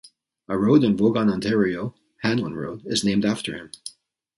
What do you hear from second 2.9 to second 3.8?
named after him.